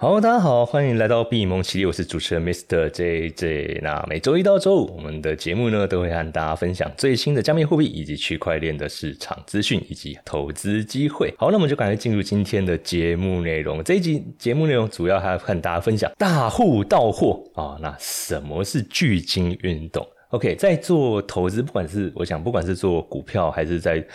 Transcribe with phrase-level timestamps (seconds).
[0.00, 2.88] 好，大家好，欢迎来到币蒙奇力，我是主持人 Mr.
[2.88, 3.80] JJ。
[3.82, 11.34] 那每周一到周五，我们的节目呢都会和大家分享最新的加密货币以及区块链的市场资讯以及投资机会。
[11.36, 13.82] 好，那我们就赶快进入今天的节目内容。
[13.82, 17.76] 这一集节目内容主要还要和大家分享大户到货啊。
[17.80, 24.06] 那什么是巨金运动？OK，在做投资，不管是我想，不管是做股票还是在。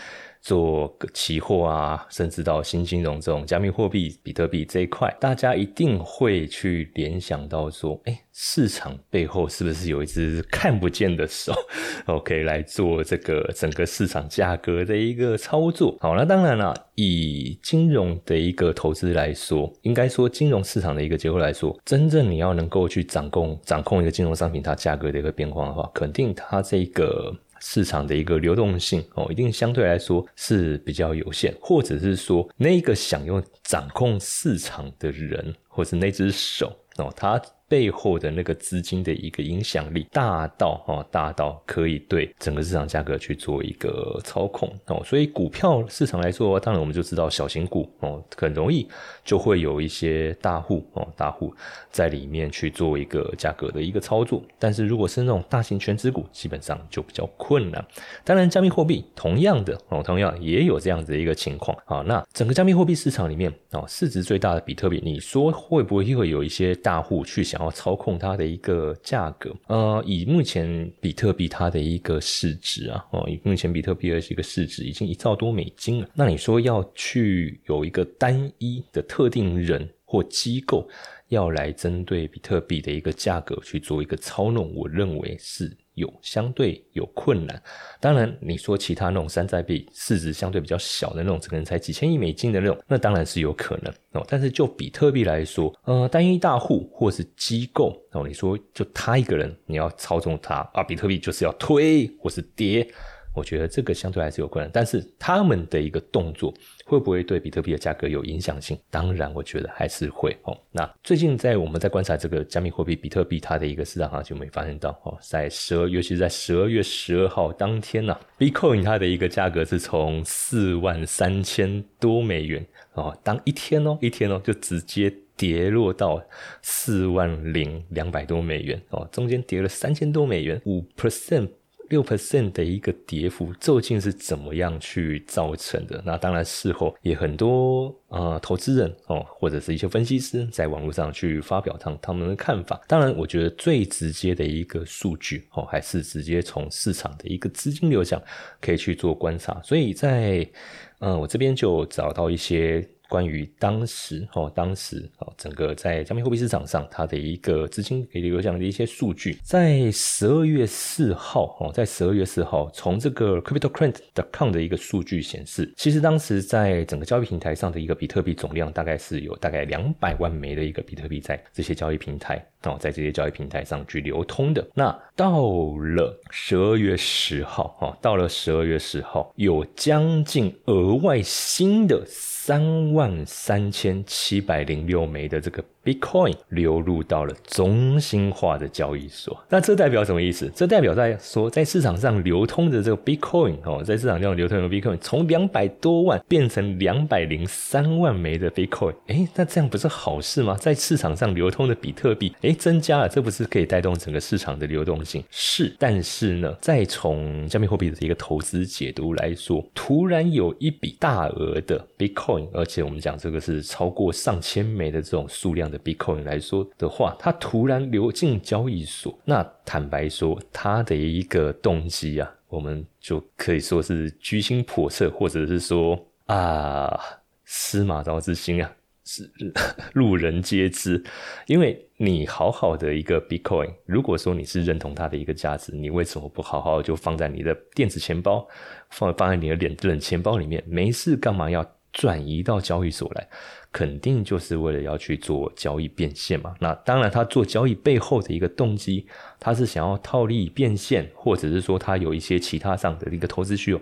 [0.44, 11.54] 做期货啊，甚至到新金融这种加密货币、比特币这一块，大家一定会去联想到说，哎，市场背后是不是有一只看不见的手？
[12.08, 15.98] OK，来做这个整个市场价格的一个操作。
[16.02, 27.34] 好，那当然了，以金融的一个投资来说，应该说金融市场的一个结构来说，真正你要能够去掌控、掌控一个金融商品它价格的一个变化的话，肯定它这个。
[27.66, 37.42] 市场的一个流动性哦，一定相对来说是比较有限，或者是说那个想用掌控市场的人，或是那只手哦，他。
[37.74, 45.02] 背后的那个资金的一个影响力大到哈，大到可以对整个市场价格去做一个操控哦。
[45.04, 48.88] 所以股票市场来说，当然我们就知道小型股哦，很容易
[49.26, 51.52] 就会有一些大户哦，大户
[51.90, 54.44] 在里面去做一个价格的一个操作。
[54.60, 57.84] 但是如果是那种大型全值股，基本上就比较困难。
[58.24, 62.04] 当然，加密货币同样的哦，同样也有这样子的一个情况啊。
[62.06, 67.63] 那整个加密货币市场里面哦，市值最大的比特币，你说会不会会有一些大户去想？
[67.72, 76.10] 操控它的一个价格，呃，以目前比特币它的一个市值啊，哦，以目前比特币的一个市值已经一兆多美金了。
[76.14, 80.88] 那你说要去有一个单一的特定人或机构
[81.30, 85.76] 要来针对比特币的一个价格去做一个操弄，我认为是。
[85.96, 87.62] 有相对有困难，
[88.00, 94.26] 当然你说其他那种山寨币市值相对比较小的那种，可能才几千亿美金的那种，那当然是有可能哦。
[94.28, 102.88] 但是就比特币来说，呃，单一大户或是机构哦，你说就他一个人你要操纵它啊，比特币就是要推或是跌。
[103.34, 106.54] 我觉得这个相对还是有困难，但是他们的一个动作
[106.86, 108.78] 会不会对比特币的价格有影响性？
[108.90, 110.58] 当然，我觉得还是会哦。
[110.72, 126.24] 那最近在我们在观察这个加密货币比特币它的一个市场行情，我们发现到哦，在十二，尤其是在十二月十二号当天呢，Bitcoin 它的一个价格是从四万三千多美元哦，当一天哦，一天哦，就直接跌落到
[126.62, 131.50] 四万零两百多美元哦，中间跌了三千多美元，五 percent。
[131.94, 136.02] 六 percent 的一个跌幅究竟是怎么样去造成的？
[136.04, 142.82] 那当然事后也很多呃投资人哦，或者是一些分析师在网络上去发表他他们的看法。
[142.88, 148.20] 当然，我觉得最直接的一个数据哦，还是直接从市场的一个资金流向
[148.60, 149.62] 可以去做观察。
[149.64, 150.50] 所以在
[150.98, 152.84] 嗯，我这边就找到一些。
[153.14, 174.68] 关于当时哦，当时哦，整个在加密货币市场上，它的一个资金给流向的一些数据，在十二月四号哦，在十二月四号，从这个 CryptoCurrent.com 的一个数据显示，其实当时在整个交易平台上的一个比特币总量，大概是有大概两百万枚的一个比特币在这些交易平台哦，在这些交易平台上去流通的。
[174.74, 175.44] 那到
[175.76, 182.04] 了十二月十号哦，到了十二月十号，有将近额外新的。
[182.46, 185.64] 三万三千七百零六枚的这个。
[185.84, 190.50] Bitcoin 流入到了中心化的交易所，那这代表什么意思？
[190.56, 200.56] 这代表在说，在市场上流通的这个 Bitcoin 哦，在市场上流通的 Bitcoin 从两百多万变成两百零三万枚的 Bitcoin，哎，那这样不是好事吗？
[200.58, 205.22] 在市场上流通的比特币哎增加了，这不是可以带动整个市场的流动性？
[205.30, 215.73] 是，但是呢，再从加密货币的一个投资解读来说，突然有一笔大额的 Bitcoin，而且我们讲这个是超过上千枚的这种数量。
[215.74, 226.98] 的 Bitcoin 来说的话，它突然流进交易所，那坦白说，它的一个动机啊，我们就可以说是居心叵测，或者是说啊，
[227.44, 228.72] 司马昭之心啊，
[229.04, 229.30] 是
[229.94, 231.04] 路人皆知。
[231.48, 238.48] 因为你好好的一个 Bitcoin，如果说你是认同它的一个价值，你为什么不好好就放在你的电子钱包，
[238.90, 240.64] 放放在你的冷冷钱包里面？
[240.68, 243.26] 没事干嘛要转移到交易所来？
[243.72, 246.54] 肯定就是为了要去做交易变现嘛。
[246.60, 249.08] 那当然，他做交易背后的一个动机，
[249.40, 253.82] 他是想要套利变现，或者是说他有一些其他上的一个投资需求，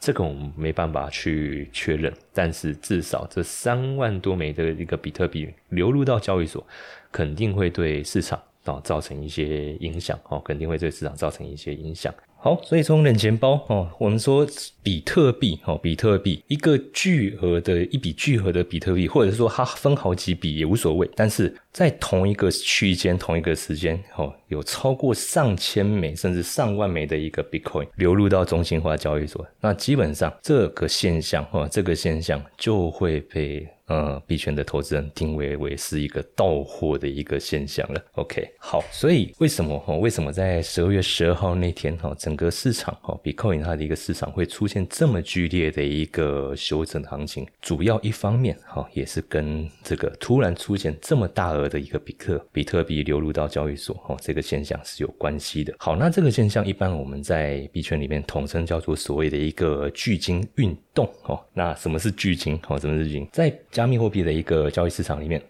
[0.00, 2.12] 这个我们没办法去确认。
[2.34, 6.66] 但是至少这三万多枚的一个比特币流入到交易所，
[7.12, 12.12] 肯定会对市场啊造成一些影响哦，肯定会对市场造成一些影响。
[12.40, 14.46] 好，所以从冷钱包哦，我们说
[14.80, 33.64] 比特币哦，比特币一个巨额的一笔巨额的比特币，或者说它分好几笔也无所谓，但是在同一个区间、同一个时间哦，有超过上千枚甚至上万枚的一个 Bitcoin 流入到中心化交易所，那基本上这个现象哦，这个现象就会被。
[33.88, 37.98] 呃，币圈的投资人定位为是一个到货的一个现象了。
[38.16, 39.94] OK，好，所以为什么哈？
[39.94, 47.46] 为什么在十二月十二号那天哈，整个市场哈 Bitcoin 它的一个市场会出现这么剧烈的一个修正行情？
[47.62, 55.74] 主要一方面哈，也是跟这个突然出现这么大额的一个比特比特币流入到交易所哦，这个现象是有关系的。
[55.78, 61.38] 好，那这个现象一般我们在币圈里面统称叫做所谓的一个巨鲸运动哦。
[61.52, 62.58] 那什么是巨鲸？
[62.68, 63.28] 哦，什么是巨鲸？
[63.32, 65.42] 在加密货币的一个交易市场里面，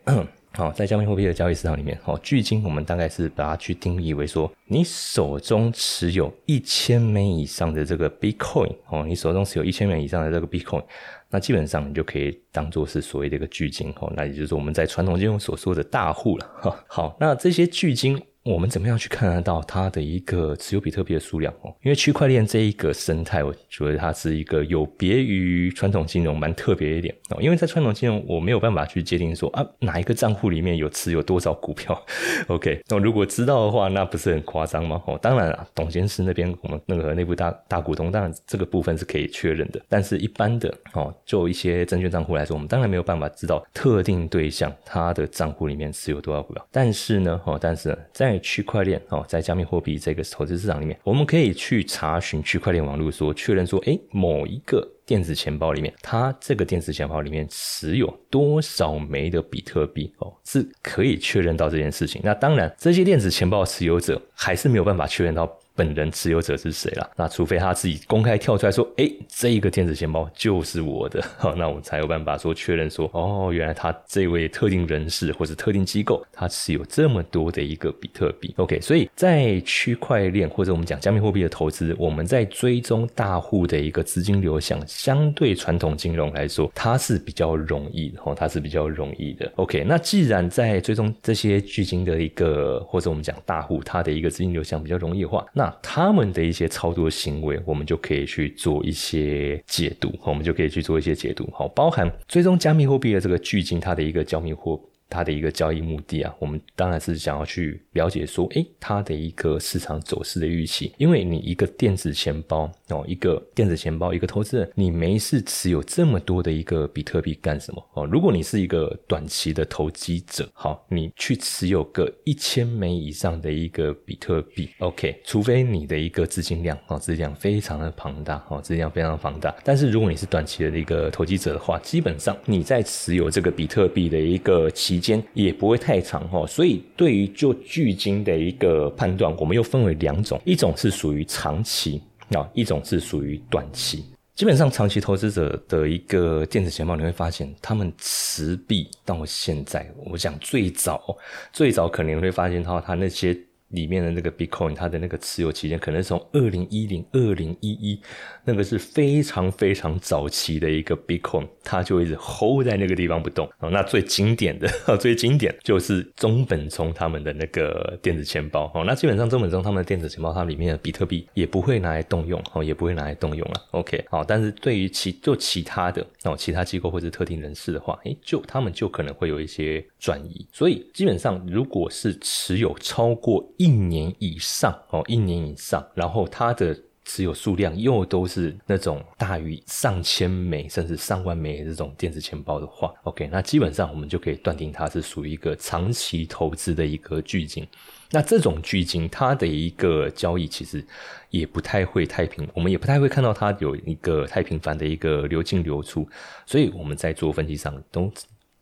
[0.53, 10.82] 好， 在加密货币的交易市场里面，哦，距今我们大概是把它去定义为说，你手中持有一千枚以上的这个 Bitcoin，哦，你手中持有一千枚以上的这个 Bitcoin，
[11.31, 16.85] 那基本上你就可以当做是所谓的一个巨金，哦，那也就是我们在传统金融所说的大户了，哈。
[16.87, 18.21] 好，那这些巨金。
[18.49, 21.69] 我们怎么样去看得到它的一个持有比特币的数量哦？
[21.83, 27.37] 因为区块链这一个生态，我觉得它是一个有别于传统金融蛮特别一点哦。
[27.43, 32.03] 因为在传统金融，我没有办法去界定说啊哪一个账户里面有持有多少股票。
[32.49, 35.03] OK，那如果知道的话，那不是很夸张吗？
[35.06, 39.79] 哦，当然了，董监事那边我们那个内部大大股东，当然这个部分是可以确认的。
[39.91, 46.67] 但是一般的哦，就一些证券账户来说，我们当然没有办法知道特定对象他的账户里面持有多少股票。
[46.73, 62.20] 但是呢，哦，但是在区块链哦，在加密货币这个投资市场里面，我们可以去查询区块链网络，说确认说，哎，某一个电子钱包里面，它这个电子钱包里面持有多少枚的比特币哦，是可以确认到这件事情。
[62.25, 65.50] 那当然，这些电子钱包持有者还是没有办法确认到。
[65.79, 67.09] 本人持有者是谁了？
[67.15, 78.53] 那除非他自己公开跳出来说：“哎，这一个电子钱包就是我的。”好，那我们才有办法说确认说：“哦，原来他这位特定人士或者特定机构，他持有这么多的一个比特币。
[78.57, 88.21] ”OK，所以在区块链或者我们讲加密货币的投资，我们在追踪大户的一个资金流向，相对传统金融来说，它是比较容易的。
[88.25, 89.49] 哦，它是比较容易的。
[89.55, 104.81] OK，那既然在追踪这些巨金的一个或者我们讲大户，它的一个资金流向比较容易的话，那他们的一些操作行为，我们就可以去做一些解读，我们就可以去做一些解读，好，包含追踪加密货币的这个巨金，它的一个加密货。
[105.08, 110.93] 它的一个交易目的啊，我们当然是想要去了解说，诶，它的一个市场走势的预期。
[110.99, 118.05] 因为你一个电子钱包哦，一个电子钱包，一个投资人，你没事持有这么多的一个比特币干什么哦？
[118.06, 129.55] 如果你是一个短期的投机者，好，你去持有个一千枚以上的一个比特币，OK，除非你的一个资金量哦，资金量非常的庞大哦，资金量非常庞大。
[129.64, 134.98] 但是如果你是短期的一个投机者的话，基本上你在持有这个比特币的一个期。
[134.99, 142.03] 时间也不会太长哈，所以对于就距今的一个判断，我们又分为两种，一种是属于长期
[142.35, 144.05] 啊，一种是属于短期。
[144.35, 151.17] 基本上长期投资者的一个电子钱包，你会发现他们持币到现在，我讲最早
[151.53, 153.39] 最早可能会发现到他那些。
[153.69, 158.00] 里面的那个 Bitcoin，它的那个持有期间可能从二零一零、二零一一，
[158.44, 163.48] 那个是非常非常早期的一个 Bitcoin，它就一直 hold 在那个地方不动。
[163.58, 168.70] 哦，那最经典的、 最经典就是中本聪他们的那个电子钱包。
[168.75, 173.67] 哦，那基本上中本聪他们的电子钱包，它里面的比特币也不会拿来动用，哦，也不会拿来动用了。
[173.72, 180.46] OK，好，但是对于其就其他的哦，其他机构或者特定人士的话，诶，就他们就可能会有一些转移。
[180.52, 197.67] 所以基本上，如果是持有超过一年以上哦，一年以上，然后它的持有数量又都是那种大于上千枚甚至上万枚这种电子钱包的话，OK，那基本上我们就可以断定它是属于一个长期投资的一个巨金。
[198.10, 200.86] 那这种巨金，它的一个交易其实
[201.31, 206.06] 也不太会太平，我们也不太会看到它有一个太频繁的一个流进流出，
[206.44, 208.10] 所以我们在做分析上都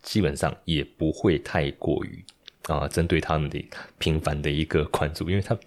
[0.07, 2.23] 基本上也不会太过于。
[2.67, 3.65] 啊，针对他们的
[3.97, 5.57] 频繁的一个关注，因为他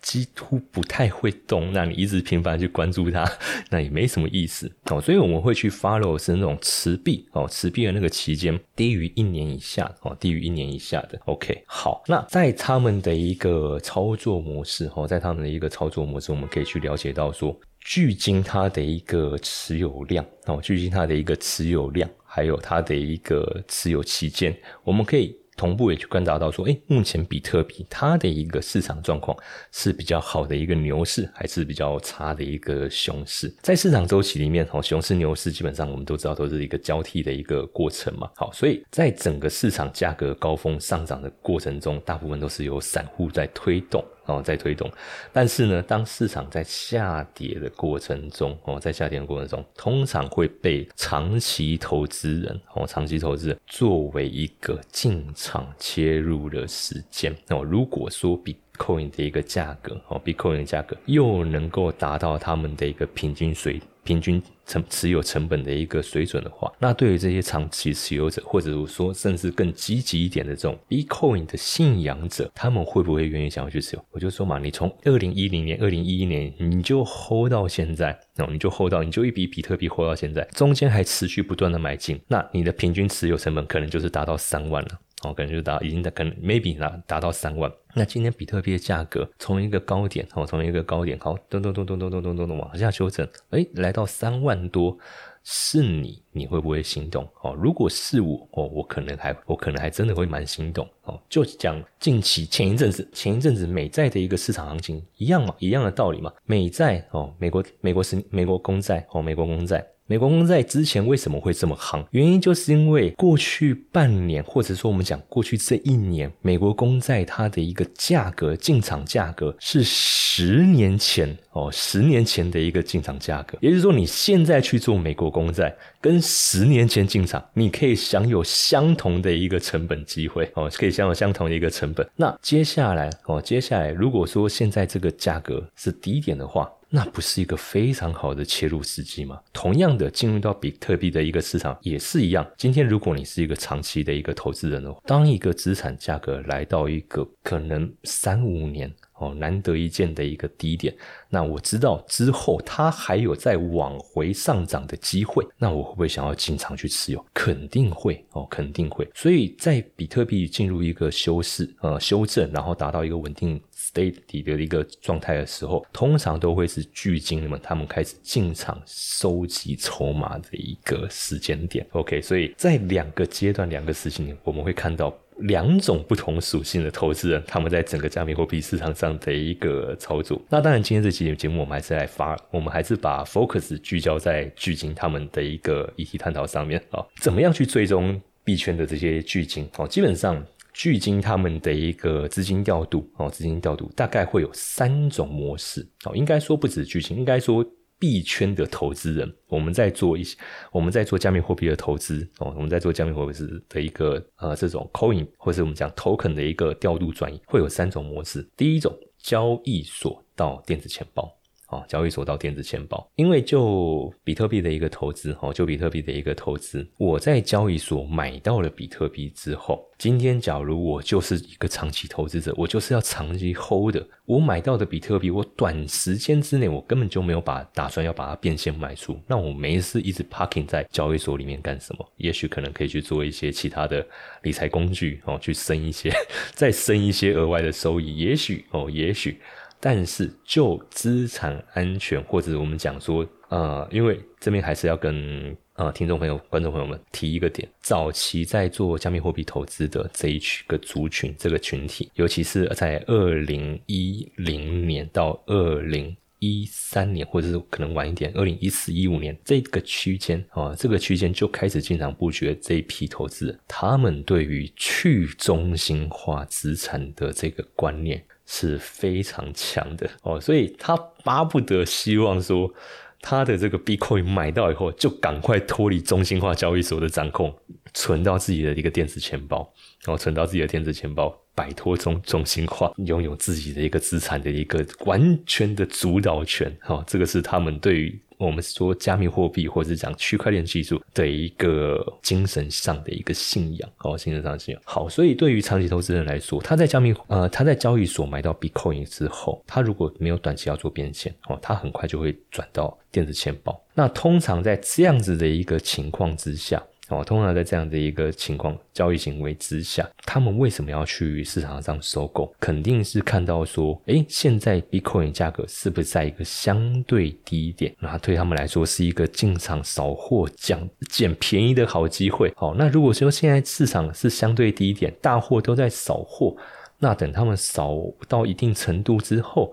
[0.00, 3.28] 几乎不太会动，那你一直频繁去关注他，
[3.70, 5.00] 那也没什么意思哦。
[5.00, 11.20] 所以我们会去 follow 是那种持币哦，持币的那个期间低于一年以下哦，低于一年以下的。
[11.24, 25.38] OK，好，那在他们的一个操作模式哦，在他们的一个操作模式，我们可以去了解到说，距今它的一个持有量哦，距今它的一个持有量，还有它的一个持有期间，我们可以。
[25.56, 29.38] 同步也去观察到说，哎，目前比特币它的一个市场状况
[29.70, 33.54] 是比较好的一个牛市，还是比较差的一个熊市？
[33.62, 38.28] 在市场周期里面，哦，熊市、牛市基本上我们都知道都是一个交替的一个过程嘛。
[38.34, 44.04] 好，所以在整个市场价格高峰上涨的过程中，大部分都是由散户在推动。
[44.26, 44.90] 哦，在推动，
[45.32, 57.34] 但是呢，当市场在下跌的过程中，哦，在下跌的过程中，通常会被长期投资人，哦，长期投资人作为一个进场切入的时间。
[57.48, 63.80] 哦，如果说比 Coin 的一个价格，哦，B Coin 的价格又能够达到他们的一个平均水。
[64.04, 74.04] 平均成持有成本的一个水准的话，那对于这些长期持有者，或者说甚至更积极一点的这种 B Coin 的信仰者，他们会不会愿意想要去持有？
[74.10, 84.88] 我就说嘛，你从二零一零年、二零一一年你就 hold 到现在，哦，你就 hold 到，你就一笔比特币 hold 到现在，中间还持续不断的买进，那你的平均持有成本可能就是达到三万了。
[85.24, 87.70] 哦，可能就达已经可能 maybe 达达到三万。
[87.94, 94.98] 那今天比特币的价格从一个高点，哦，从一个高点，好，咚咚咚咚咚咚咚咚咚往下修正，哎，来到三万多，
[95.44, 97.26] 是你，你会不会心动？
[97.42, 100.88] 哦，如果是我，哦，我可能还，我可能还真的会蛮心动。
[101.02, 106.32] 哦，就讲近期前一阵子，前一阵子美债的一个市场行情一样嘛，一样的道理嘛。
[106.46, 109.86] 美债，哦，美国美国是美国公债，哦，美国公债。
[110.06, 112.04] 美国公债之前为什么会这么夯？
[112.10, 123.56] 原因就是因为过去半年，或者说我们讲过去这一年，美国公债它的一个价格进场价格是十年前哦，十年前的一个进场价格。
[123.62, 132.06] 也就是说，你现在去做美国公债，跟十年前进场，你可以享有相同的一个成本机会哦，可以享有相同的一个成本。
[132.14, 139.40] 那接下来哦，接下来如果说现在这个价格是低点的话，那不是一个非常好的切入时机吗？
[139.52, 142.48] 同样的，进入到比特币的一个市场也是一样。
[142.56, 150.94] 今天如果你是一个长期的一个投资人哦，当一个资产价格来到一个可能三五年哦难得一见的一个低点，
[151.28, 157.26] 那我知道之后它还有再往回上涨的机会，那我会不会想要进场去持有？
[157.34, 159.10] 肯定会哦，肯定会。
[159.16, 163.60] 所以在比特币进入一个修饰呃修正，然后达到一个稳定。
[163.94, 171.86] State 的一个状态的时候，通常都会是巨鲸们他们开始进场收集筹码的一个时间点。
[171.92, 180.40] OK，所以在两个阶段、两个时期，我们会看到两种不同属性的投资人，他们在整个加密货币市场上的一个操作。
[180.48, 189.68] 那当然，今天这期节目我们还是来发，我们还是把 focus 聚焦在巨鲸他们的一个议题探讨上面啊，怎么样去追踪币圈的这些巨鲸？
[189.76, 190.44] 哦，基本上。
[190.74, 197.64] 巨鲸他们的一个资金调度哦，资金调度大概会有三种模式哦，应该说不止巨鲸，应该说
[197.96, 200.36] 币圈的投资人，我们在做一些，
[200.72, 203.32] 我们在做加密货币的投资哦，我们在做加密货币
[203.68, 208.46] 的一个呃这种 coin 或者我们讲 token 的一个调度转移，会有三种模式。
[208.56, 211.32] 第一种，交易所到电子钱包。
[211.74, 232.12] 哦，交易所到电子钱包，因为就比特币的一个投资，哦，就比特币的一个投资，我在交易所买到了比特币之后，今天假如我就是一个长期投资者，我就是要长期 hold 的，我买到的比特币，我短时间之内我根本就没有把打算要把它变现卖出，那我没事一直 parking 在交易所里面干什么？
[232.18, 234.06] 也许可能可以去做一些其他的
[234.42, 236.12] 理财工具，哦，去生一些，
[236.54, 239.40] 再生一些额外的收益，也许，哦，也许。
[239.86, 268.24] 但是就资产安全，或者我们讲说，呃，因为这边还是要跟呃听众朋友、观众朋友们提一个点：早期在做加密货币投资的这一群个族群，这个群体，尤其是在二零一零年到二零一三年，或者是可能晚一点，二零一四一五年这个区间啊，这个区间就开始进场布局这一批投资，他们对于去中心化资产的这个观念。
[268.46, 272.72] 是非常强的哦，所以他巴不得希望说，
[273.20, 277.54] 他的这个 Bitcoin 买到以后，就赶快脱离中心化交易所的掌控，
[277.92, 279.72] 存到自己的一个电子钱包，
[280.04, 286.76] 然后存到自己的电子钱包，摆脱中中心化，拥有自己的一个资产的一个完全的主导权。
[286.80, 288.20] 哈，这个是他们对于。
[288.38, 294.82] 我们说加密货币，或者是讲区块链技术的一个精神上的一个信仰，哦，精神上的信仰。
[294.84, 303.80] 好，所以对于长期投资人来说，他在加密呃他在交易所买到 Bitcoin 之后，他如果没有短期要做变现，哦，他很快就会转到电子钱包。
[303.94, 312.50] 那通常在这样子的一个情况之下，哦，通常在这样的一个情况交易行为之下，他们为什么要去市场上收购？
[312.58, 317.94] 肯定是看到说，诶，现在 Bitcoin 价格是不是在一个相对低点？
[317.98, 320.78] 那对他们来说是一个进场扫货、捡
[321.10, 322.50] 捡便宜的好机会。
[322.56, 326.56] 好，那如果说现在市场是相对低点，大货都在扫货，
[326.98, 329.70] 那等他们扫到一定程度之后。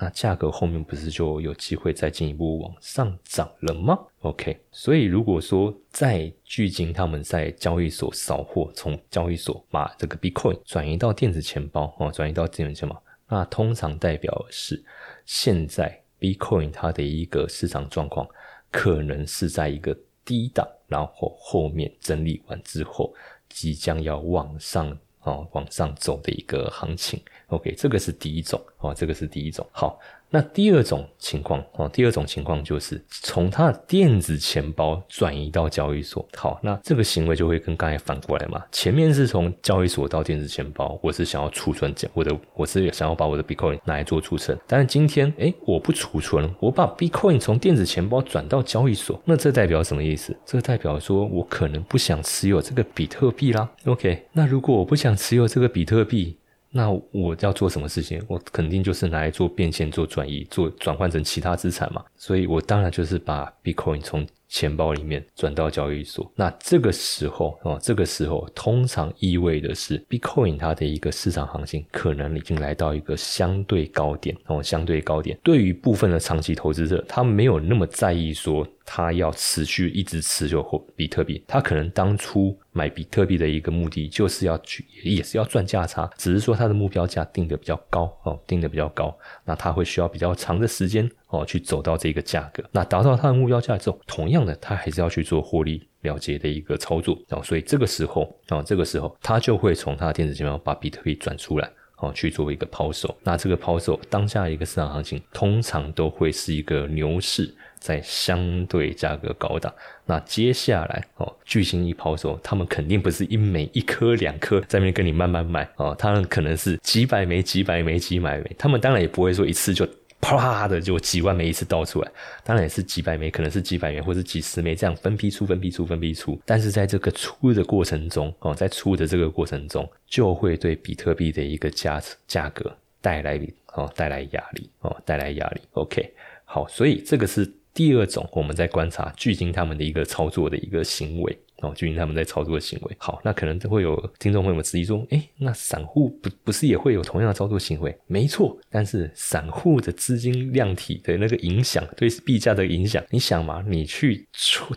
[0.00, 14.80] 那价格后面不是就有机会再进一步往上涨了吗？OK，所以如果说在距今他们在交易所扫货，从交易所把这个 Bitcoin 转移到电子钱包哦，转移到电子钱包，那通常代表是
[15.26, 18.24] 现在 Bitcoin 它的一个市场状况
[18.70, 23.12] 可能是在一个低档，然后后面整理完之后，
[23.48, 24.96] 即将要往上
[25.28, 27.20] 哦往上走的一个行情。
[27.48, 29.66] OK，这个是第一种哦，这个是第一种。
[29.72, 29.98] 好，
[30.30, 36.26] 那第二种情况哦，第二种情况就是从他的电子钱包转移到交易所。
[36.36, 38.62] 好，那这个行为就会跟刚才反过来嘛。
[38.70, 44.58] 前面是从交易所到电子钱包，我是想要储存我的，我是想要把我的 Bitcoin 拿来做储存。
[44.66, 50.36] 但是今天，哎，我不储存，我把 Bitcoin 从电子钱包转到交易所，那这代表什么意思？
[50.44, 53.68] 这代表说我可能不想持有这个比特币啦。
[53.86, 56.36] OK，那如果我不想持有这个比特币，
[56.70, 58.22] 那我要做什么事情？
[58.28, 62.04] 我肯定就是拿来做变现、做转移、做转换成其他资产嘛。
[62.16, 66.30] 所以我当然就是把 Bitcoin 从钱包里面转到交易所。
[66.34, 75.38] 那这个时候哦，这个时候通常意味的是 Bitcoin 它的一个市场行情可能已经来到一个相对高点哦，相对高点。
[75.42, 78.66] 对于部分的长期投资者，他没有那么在意说。
[78.90, 89.14] 他要持续一直持有或比特币，他可能当初买比特币的一个目的就是要去，也是要赚价差，只是说他的目标价定的比较高哦，定的比较高，
[89.44, 97.18] 那他会需要比较长的时间哦去走到这个价格，那达到它的目标价之后，同样的它还是要去做获利了结的一个操作。
[97.30, 107.54] 哦，所以这个时候啊，这个时候他就会从他的电子钱包把比特币转出来哦，去做一个抛售，那这个抛售当下一个市场行情通常都会是一个牛市。
[107.80, 109.72] 在相对价格高档，
[110.04, 119.88] 那接下来哦，巨星一抛售，他们肯定不是一枚一颗两颗在那边跟你慢慢卖哦，他们可能是几百枚、几百枚、几百枚，他们当然也不会说一次就
[120.20, 122.10] 啪的就几万枚一次倒出来，
[122.44, 133.40] 当然也是几百枚，可能是几百枚或者几十枚这样分批出、分批出、分批出，但是在这个出的过程中哦，在出的这个过程中，就会对比特币的一个价价格带来
[133.74, 135.60] 哦带来压力哦带来压力。
[135.72, 136.12] OK，
[136.44, 137.52] 好，所以这个是。
[137.74, 142.96] 第二种，我们在观察巨鲸他们的一个操作的一个行为哦，巨鲸他们在操作的行为。
[142.98, 147.96] 好，那可能会有听众朋友们质疑说，哎，那散户不不是也会有同样的操作行为？
[148.06, 154.26] 没错，但是散户的资金量体的那个影响，对币价的影响，你想嘛，你去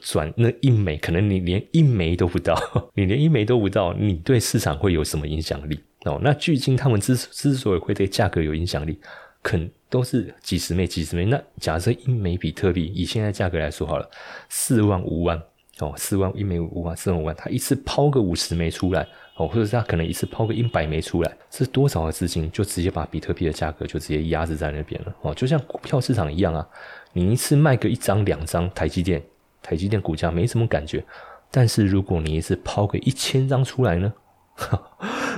[0.01, 2.59] 转那一枚，可能你连一枚都不到，
[2.95, 5.79] 你连一枚都不到，你对市场会有什么影响力？
[6.05, 8.99] 哦，那巨鲸他们之之所以会对价格有影响力，
[9.43, 9.69] 肯。
[9.91, 11.25] 都是几十枚、几十枚。
[11.25, 14.09] 那假设一枚比特币以现在价格来说好了，
[14.47, 15.37] 四万、五万
[15.81, 26.67] 哦，四万一枚五万、四万五万，他一次抛个五十枚出来哦，或者是他可能一次抛个一百枚出来，是多少的资金就直接把比特币的价格就直接压制在那边了哦，就像股票市场一样啊，
[27.13, 29.21] 你一次卖个一张、两张台积电，
[29.61, 31.03] 台积电股价没什么感觉，
[31.49, 34.13] 但是如果你一次抛个一千张出来呢？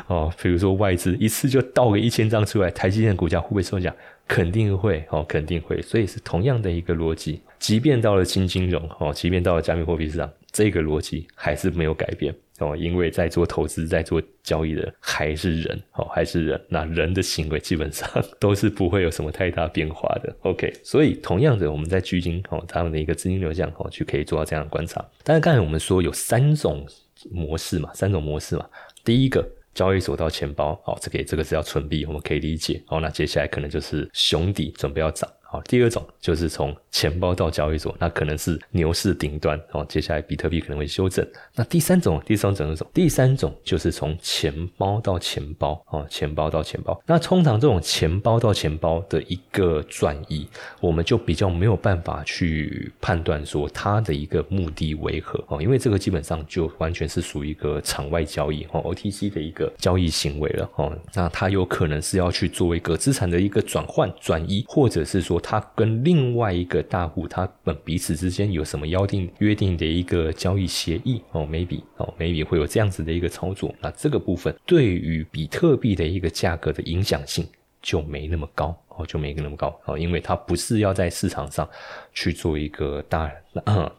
[0.08, 3.90] 哦，比如说外资一次就倒个一千张出来，台积电股价会不会受影
[4.28, 5.82] 肯定会，哦，肯定会。
[5.82, 18.10] 所以是同样的一个逻辑，即便到了新金融，哦，即便到了加密货币市场，这个逻辑还是没有改变，哦，因为在做投资、在做交易的还是人，哦，还是人，那人的行为基本上
[18.40, 20.36] 都是不会有什么太大变化的。
[20.42, 25.06] OK，所以同样的，我们在基金，哦，他们的一个资金流向，哦，就可以做到这样的观察。
[25.24, 26.88] 但是刚才我们说有三种
[27.30, 28.66] 模式嘛，三种模式嘛，
[29.04, 29.48] 第一个。
[29.74, 32.82] 交易所到钱包，好，这个这个是要存币，我们可以理解。
[32.86, 35.30] 好，那接下来可能就是熊底准备要涨。
[35.54, 39.56] 好，第二种就是从钱包到交易所，那可能是牛市顶端。
[39.72, 41.24] 哦，接下来比特币可能会修正。
[41.54, 42.90] 那第三种，第三种是什么？
[42.92, 45.80] 第三种就是从钱包到钱包。
[45.92, 47.00] 哦，钱包到钱包。
[47.06, 50.48] 那通常这种钱包到钱包的一个转移，
[50.82, 55.40] 我们就比较没有办法去判断说它的一个目的为何。
[55.50, 60.68] 哦，因为这个基本上就完全是属于一个场外交易，哦，OTC 的一个交易行为了。
[60.78, 65.40] 哦，那它有可能是要去做一个资产的一个转换、转移，或者是说。
[65.44, 73.76] 他跟另外一个大户，他们彼此之间有什么约定约定的一个交易协议哦？maybe 哦，maybe 会有这样子的一个操作。
[73.82, 77.46] 那这个部分对于比特币的一个价格的影响性
[77.84, 81.70] 就没那么高哦，就没那么高哦，因为它不是要在市场上
[82.14, 83.30] 去做一个大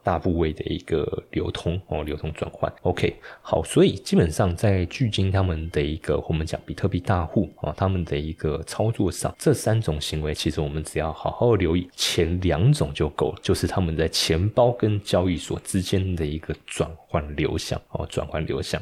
[0.03, 2.73] 大部位的一个流通哦，流通转换。
[2.83, 18.81] OK，好，所以基本上在距今他们的一个我们讲比特币大户啊，他们的一个操作上，这三种行为其实我们只要好好留意前两种就够了，就是他们在钱包跟交易所之间的一个转换流向哦，转换流向。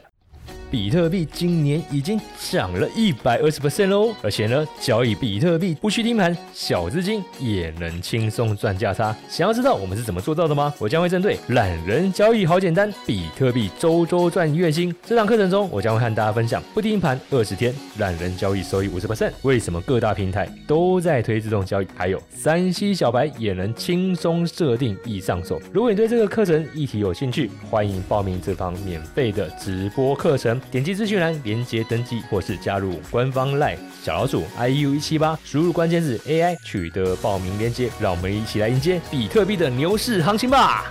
[0.72, 2.18] 比特币今年已经
[2.50, 9.14] 涨了一百二十 percent 喽，而且呢，交易比特币不需盯盘，小资金也能轻松赚价差。
[9.28, 10.72] 想要知道我们是怎么做到的吗？
[10.78, 19.32] 我将会针对懒人交易好简单，比特币周周赚月薪这堂课程中，我将会和大家分享不盯盘二十天，懒人交易收益五十 percent。
[19.42, 21.86] 为什么各大平台都在推自动交易？
[21.94, 25.60] 还有三 C 小白也能轻松设定易上手。
[25.70, 30.58] 如果你对这个课程议题有兴趣，欢迎报名这堂免费的直播课程。
[30.70, 40.90] 点击资讯栏连接登记，或是加入官方 LINE 小老鼠 iu 一七八，输入关键字 AI 取得报名链接，让我们一起来迎接比特币的牛市行情吧！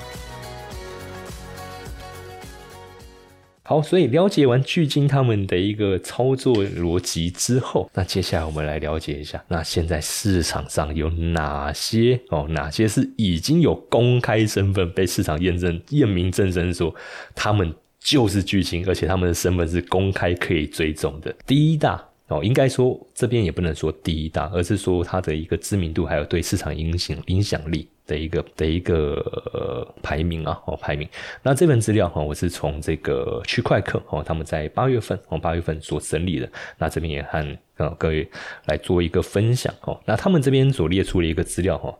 [3.63, 12.45] 好，所以了解完巨鲸他们的一个操作逻辑之后，那接下来我们来了解一下，那现在市场上有哪些哦？
[12.49, 16.93] 哪些是已经有公开身份被市场验证、验明正身说
[17.33, 17.73] 他们？
[18.03, 21.33] 就是巨星，而且他们的身份是公开可以追踪的。
[21.45, 31.07] 第一大哦，应该说这边也不能说第一大，而是说它的一个知名度还有对市场影响影响力的一个的一个排名啊哦排名。
[31.43, 36.49] 那这份资料哈，我是从这个区块客哦，他们在八月份哦八月份所整理的。
[36.77, 37.57] 那这边也和
[37.97, 38.29] 各位
[38.65, 39.99] 来做一个分享哦。
[40.05, 41.97] 那他们这边所列出的一个资料哈。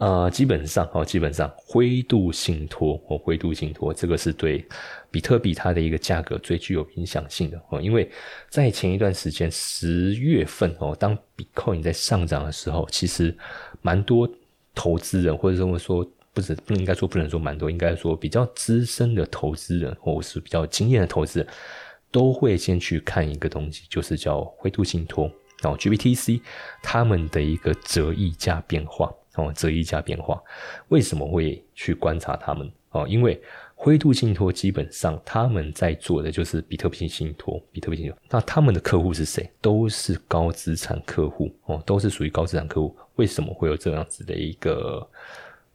[0.00, 4.64] 呃，基本上哦，基本上灰度信托哦，灰度信托这个是对
[5.10, 8.10] 比特币它的一个价格最具有影响性的哦，因为
[8.48, 13.36] 在前一段时间十月份哦，当比特币在上涨的时候，其实
[13.82, 14.26] 蛮多
[14.74, 21.48] 投资人或者说说不是不能应该说不能说蛮多，应该说比较资深的投资人或者是比较经验的投资人，
[22.10, 25.30] 都会先去看一个东西，就是叫灰度信托
[25.62, 26.40] 哦，GBTC
[26.82, 29.12] 他们的一个折溢价变化。
[29.36, 30.42] 哦，折溢价变化，
[30.88, 32.68] 为什么会去观察他们？
[32.90, 33.40] 哦，因为
[33.82, 38.18] 灰度信托基本上他们在做的就是比特币信托，比特币信托。
[38.28, 39.50] 那他们的客户是谁？
[39.62, 42.94] 都是高资产客户哦，都是属于高资产客户。
[43.16, 45.08] 为什么会有这样子的一个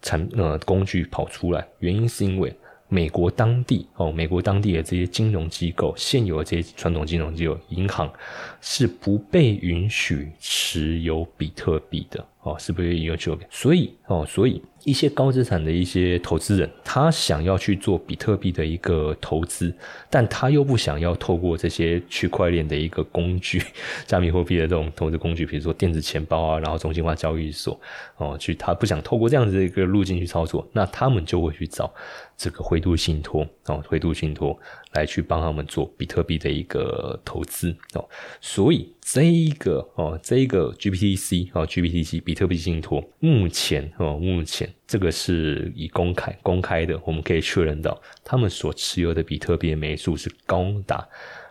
[0.04, 1.68] 产呃工具跑出来？
[1.80, 2.56] 原因是因为。
[2.88, 8.14] 美国当地哦，美国当地的这些金融机构，现有的这些传统金融机构、银行
[8.62, 13.40] 是不被允许持有比特币的哦，是不被允许持有。
[13.50, 14.62] 所以哦，所以。
[14.86, 19.74] 一些高资产的一些投资人，他想要去做比特币的一个投资，
[20.12, 23.62] 但他又不想要透过这些区块链的一个工具，
[24.06, 27.78] 加密货币的这种投资工具，比如说电子钱包啊，然后中心化交易所
[28.18, 31.92] 哦，去他不想透过这样子的一个路径去操作，那他们就会去找
[32.38, 34.58] 这个灰度信托哦，灰度信托
[34.94, 38.08] 来去帮他们做比特币的一个投资哦，
[38.42, 44.72] 所以这一个哦，这一个 GPTC 哦，GPTC 比特币信托目前哦，目前。
[44.88, 51.08] 这个是以公开公开的，我们可以确认到他们所持有的比特币枚数是高达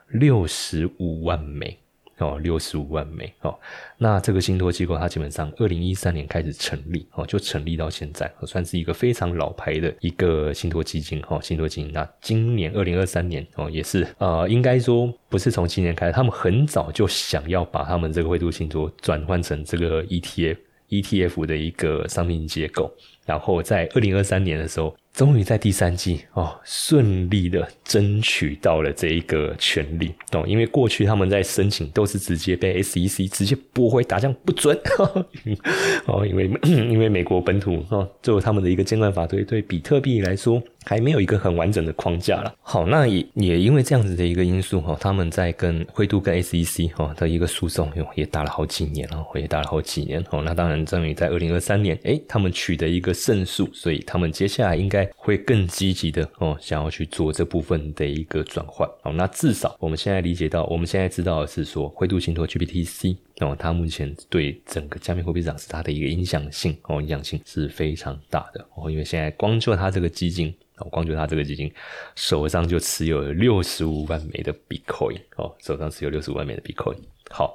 [0.09, 1.77] 六十五万枚
[2.19, 3.59] 哦，六十五万枚哦。
[3.99, 11.93] 那这个信托机构它基本上二零一三年开始成立哦，就成立到现在，算是一个非常老牌的一个信托基金哈，信托基金。
[11.93, 20.57] 那今年二零二三年哦，也是呃，应该说不是从今年开始，他们很早就想要把他们这个灰度信托转换成这个 ETF
[20.89, 22.93] ETF 的一个商品结构。
[23.27, 30.45] 然后在二零二三年的时候，终于在第三季哦，顺利的争取到了这一个权利哦。
[30.45, 34.77] 因为过去他们在申请都是直接被 SEC 直接驳回，打将不准
[36.07, 36.27] 哦。
[36.27, 40.61] 因为 因为美国本土哦，作为他们的一个监管法对对比特币来说。
[40.85, 42.55] 还没有一个很完整的框架了。
[42.63, 50.43] 好，那也也因为这样子的一个因素哈，他们在跟灰度跟 SEC 哈的一个诉讼哟，也打了好几年了，也打了好几年哦。
[50.43, 58.89] 那当然，终于在二零二三年，诶，他们取得一个胜诉，所以他们接下来应该会更积极的哦，想要去做这部分的一个转换。
[59.03, 70.55] 好，那至少我们现在理解到，我们现在知道的是说，灰度信托 GPTC 哦，它目前对整个加密货币市场是它的一个影响性哦，影响性是非常大的哦，因为现在光就它这个基金。
[70.77, 71.73] 哦，光就它这个基金
[72.17, 76.97] 手上就持有六十五万枚的 Bitcoin 哦，手上持有六十五万枚的 Bitcoin。
[77.31, 77.55] 好，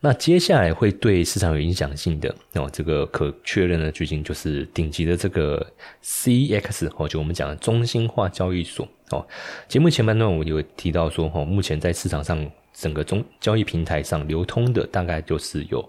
[0.00, 5.70] 那接下来会对市场有影响性的哦，这个可确认的基金就是顶级的这个
[6.02, 9.26] CX 哦，就我们讲的中心化交易所哦。
[9.68, 15.88] 节目前半段我有提到说，哦，目前在市场上整个中交易平台上流通的大概就是有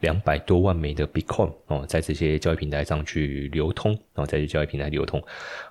[0.00, 5.22] 两百多万枚的 Bitcoin 哦，在这些交易平台上去流通，然后在这交易平台流通。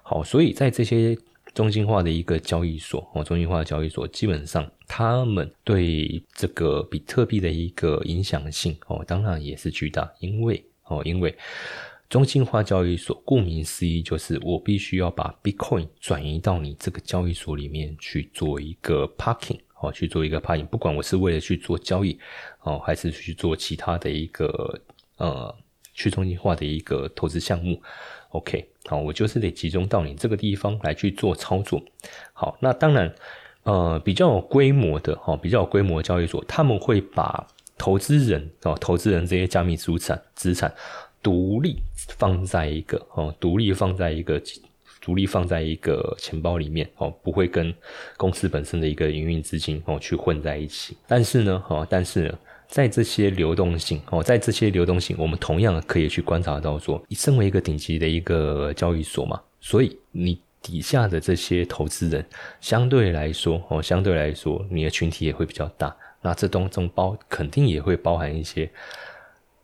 [0.02, 1.16] 好，所以在这些
[1.54, 11.36] 中心化的一个交易所哦，中心化交易所基本上他们对这个比特币的一个影响性哦，当然也是巨大，因为哦，因为
[12.10, 19.60] 中心化交易所顾名思义就是我必须要把 Bitcoin 转移到你这个交易所里面去做一个 parking。
[19.84, 22.18] 哦，去做一个派盈不管我是为了去做交易，
[22.62, 24.80] 哦，还是去做其他的一个
[25.18, 25.54] 呃
[25.94, 27.82] 去中心化的一个投资项目
[28.30, 31.84] ，OK，好，我就是得集中到你这个地方来去做操作。
[32.32, 33.14] 好，那当然，
[33.64, 37.46] 呃，比较有规模的，哦，比较有规模的交易所，他们会把
[37.78, 40.74] 投资人，哦，投资人这些加密资产资产
[41.22, 41.82] 独立
[42.18, 44.42] 放在一个，哦，独立放在一个。
[45.04, 47.76] 独立放在一个钱包里面哦，不会跟
[48.16, 50.96] 公司本身的一个营运资金哦去混在一起。
[51.06, 52.40] 但是呢，哦，但是呢，
[52.70, 62.26] 在这些流动性哦，在这些流动性，我们同样可以去观察到说，你身为一个顶级的一个交易所嘛，所以你底下的这些投资人
[62.62, 65.94] 相对来说哦，相对来说你的群体也会比较大。
[66.22, 68.72] 那这当中包肯定也会包含一些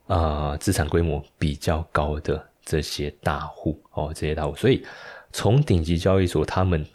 [0.08, 4.84] 啊资产规模比较高的这些大户哦，这些大户，所以。
[5.31, 6.85] 从顶级交易所他们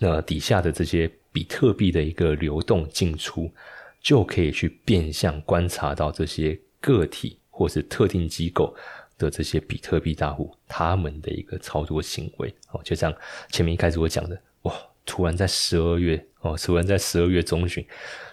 [0.00, 3.50] 呃底下的这些比特币的一个流动进出，
[4.00, 8.74] 就可以去变相观察到这些个体或是特定机构
[9.16, 12.54] 的这些比特币大户他们的一个操作行为。
[12.70, 13.14] 哦，就像
[13.50, 14.74] 前面一开始我讲的，哇，
[15.06, 17.86] 突然在十二月哦，突然在十二月中旬，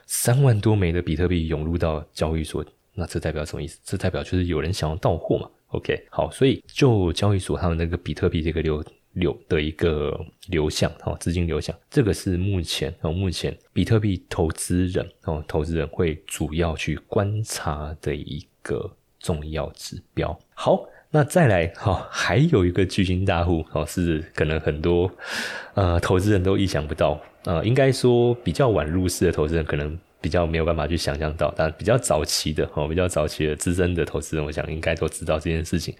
[0.05, 2.65] 三万多枚的比特币涌入到交易所，
[2.95, 3.79] 那这代表什么意思？
[3.83, 5.49] 这代表就是有人想要到货嘛。
[5.69, 20.35] OK，好，所以就交易所他们那个比特币这个流流的一个流向，哦，资金流向，这个是目前哦，目前比特币投资人哦，投资人会主要去观察的一个重要指标。
[20.55, 25.11] 好，那再来哈，还有一个巨星大户哦，是可能很多
[25.75, 29.99] 呃投资人都意想不到，呃，应该说比较晚入市的投资人可能。
[30.21, 35.95] 比较没有办法去想象到，但比较早期的哦，比较早期的资深的投资人，我想应该都知道这件事情，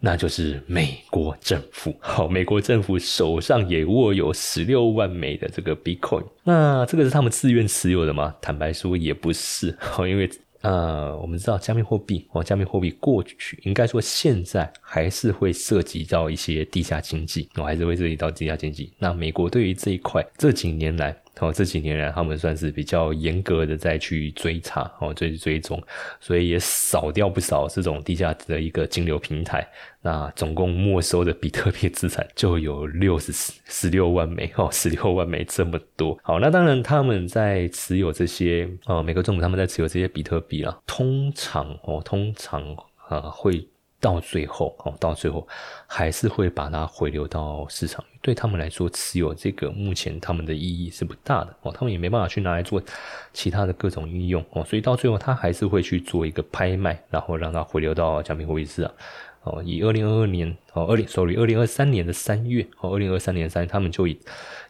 [0.00, 1.94] 那就是美国政府。
[2.00, 8.34] 好，美国政府手上也握有十六万枚的这个 Bitcoin，那这个是他们自愿持有的吗？
[8.40, 10.30] 坦白说也不是，好，因为。
[10.62, 18.92] 呃，我们知道加密货币哦，加密货币过去应该说现在还是会涉及到一些地下经济，哦，还是会涉及到地下经济。
[18.96, 25.82] 那美国对于这一块这几年来，哦，这几年来他们算是比较严格的在去追查，哦，追追踪，
[26.20, 29.66] 所以也扫掉不少这种地下的一个金流平台。
[30.02, 33.32] 那总共没收的比特币资产就有六十
[33.64, 36.18] 十六万枚哦，十六万枚这么多。
[36.22, 42.62] 好，那当然他们在持有这些呃，美国政府他们在持有这些比特币啊，通常哦，通常
[43.08, 43.66] 啊会
[44.02, 45.46] 到最后哦，到最后
[45.86, 48.04] 还是会把它回流到市场。
[48.20, 52.82] 对他们来说，持有这个目前他们的意义是不大的哦，他们也没办法去拿来做
[53.32, 58.92] 其他的各种应用哦，所以到最后他还是会去做一个拍卖，然后让它回流到加密货币市场。
[59.44, 64.16] 哦，以二零二二年哦，二零 sorry，二零二三年的三月哦，二零二三年三，他们就以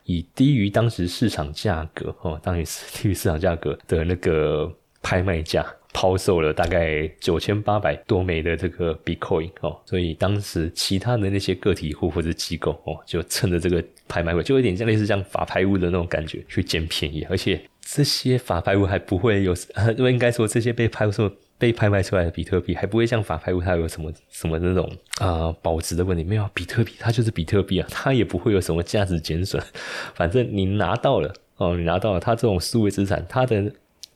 [0.04, 21.30] 以低于当时市场价格哦，当时 低于市场价格的那个拍卖价抛售了大概九千八百多枚的这个 Bitcoin 哦，所以当时其他的那些个体户或者机构哦，就趁着这个拍卖会，就有点像类似像法拍屋的那种感觉去捡便宜，而且这些法拍屋还不会有，呃， 应该说这些被拍售。
[21.58, 26.44] 被拍卖出来的比特币还不会像法拍物，它有什么什么那种啊保值的问题没有？
[26.52, 29.62] 比特币它就是比特币啊，它也不会有什么价值减损。
[30.16, 33.72] 反正你拿到了哦，你拿到了它这种数位资产，它的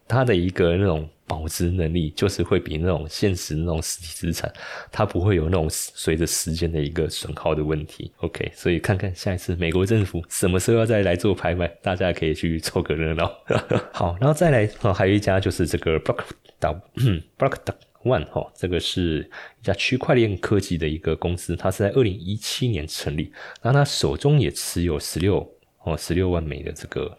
[0.08, 4.52] 它的一个那种保值能力，就是会比那种现实那种实体资产，
[4.90, 8.12] 它不会有那种随着时间的一个损耗的问题。
[8.18, 13.30] OK，所以看看下一次美国政府什么时候要再来做拍卖，大家可以去凑个热闹。
[13.92, 16.24] 好，然后再来哦，还有一家就是这个 Block。
[16.58, 17.58] Block
[18.02, 23.30] One 哈，这个是一家区块链科技的一个公司，它是在二零一七年成立，
[23.62, 25.46] 那它手中也持有十六
[25.84, 27.14] 哦十六万枚的这个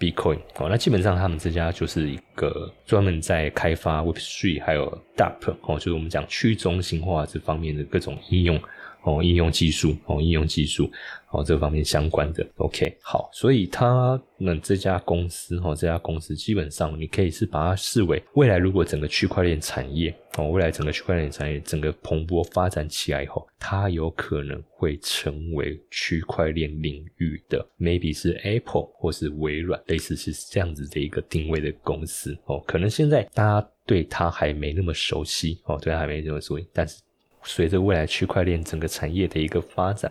[0.00, 8.58] Bitcoin 哦，那基本上他们这家就是一个专门在开发 Web Three 还有 DApp 哦，就是我们讲去中心化这方面的各种应用。
[9.02, 10.90] 哦，应用技术哦，应用技术
[11.30, 12.46] 哦，这方面相关的。
[12.56, 32.62] OK，好，所以他们这家公司哦，这家公司基本上你可以是把它视为未来，如果整个区块链产业哦，未来整个区块链产业整个蓬勃发展起来以后，它有可能会成为区块链领域的，maybe 是 Apple 或是微软，类似是这样子的一个定位的公司哦。
[32.66, 37.00] 可能现在大家对它还没那么熟悉哦，对它还没那么熟悉，但是。
[37.42, 40.10] 随着未来区块链整个产业的一个发展，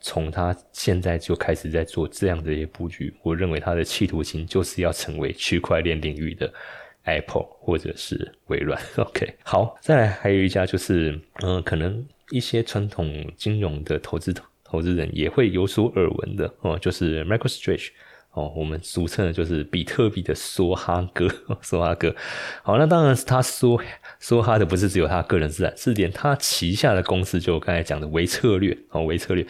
[0.00, 6.52] 从它现在就开始在做这样的一些布局，我认为它的企图心就是要成为区块链领域的
[7.04, 8.80] Apple 或者是微软。
[8.96, 17.90] OK，好，再来还有一家就是，嗯，可能一些传统金融的投资投资人也会有所耳闻的哦，就是 MicroStrategy。
[18.36, 21.26] 哦，我们俗称的就是比特币的梭哈哥，
[21.64, 22.14] 梭哈哥。
[22.62, 23.82] 好，那当然是他梭
[24.20, 29.46] 梭哈的不是只有他个人资产，是连他旗下的公司，就我刚才讲的微策略，哦，微策略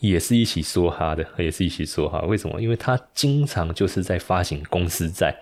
[0.00, 2.20] 也是一起梭哈的，也是一起梭哈。
[2.26, 2.60] 为什么？
[2.60, 5.34] 因为他经常就是在发行公司债。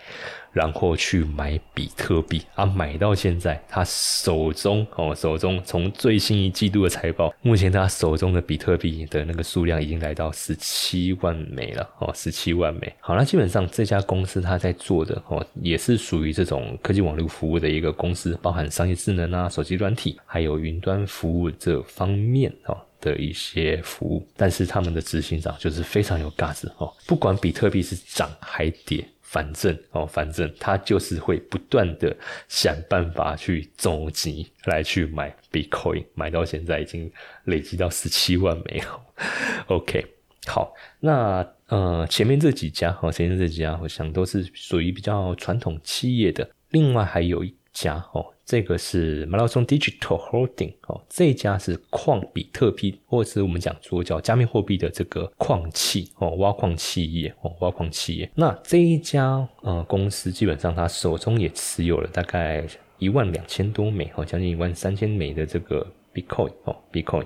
[0.55, 12.95] 然后去买比特币啊，买到现在，他手中哦，手中从最新一季度的财报，目前他手中的比特币的那个数量已经来到十七万枚了哦，十七万枚。
[13.01, 24.25] 好，那基本上这家公司他在做的哦，也是属于这种科技网络服务的一个公司，包含商业智能啊、手机软体，还有云端服务这方面哦的一些服务。
[24.37, 29.05] 但是他们的执行长就是非常有 gas 哦，不管比特币是涨还跌。
[29.35, 32.17] 反正哦，反正他就是会不断的
[32.47, 37.11] 想办法去走集来去买 Bitcoin，买到现在已经
[37.47, 39.01] 累积到十七万枚了。
[39.67, 40.07] OK，
[40.47, 48.34] 好，那呃前面这几家哦，前面这几家我想都是属于比较传统企业的，另外还有一家哦。
[48.47, 58.31] 这个是马拉松 Digital Holding 哦，这家是矿比特币，或者是我们讲说叫加密货币的这个矿器哦，挖矿企业哦，挖矿企业。
[58.35, 62.63] 那这一家呃公司基本上他手中也持有了大概
[62.99, 67.25] 一万两千多枚哦，将近一万三千枚的这个 Bitcoin 哦，Bitcoin。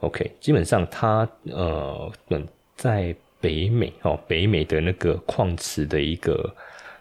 [0.00, 2.12] OK，基本上它呃
[2.76, 6.54] 在北美哦，北美的那个矿池的一个。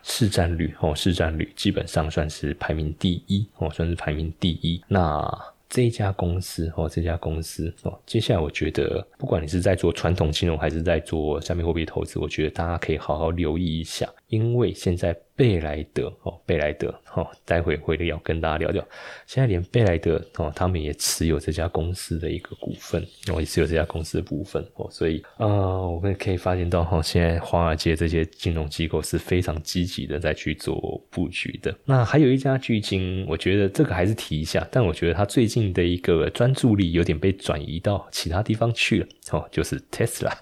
[0.09, 4.81] 市占率哦，市占率基本上算是排名第一哦，算是排名第一。
[4.87, 5.29] 那
[5.69, 15.15] 这家公司哦，这家公司哦，接下来我觉得，不管你是在做传统金融还是在做加密货币投资，我觉得大家可以好好留意一下，因为现在。
[15.37, 18.83] 贝莱德哦，贝莱德哦，待会会要跟大家聊聊。
[19.27, 25.47] 现在连贝莱德哦，他们也持有这家公司的一个股份，哦，也持有这家公司的股份哦，所以呃，
[25.87, 31.71] 我们可以发现到哈，现在华尔街这些金融机构是非常积极的在去做布局的。
[31.85, 40.33] 那还有一家巨金，我觉得这个还是提一下，但我觉得它最近的一个专注力有点被转移到其他地方去了哦，就是 Tesla。